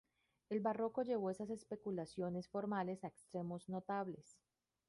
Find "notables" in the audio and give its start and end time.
3.69-4.39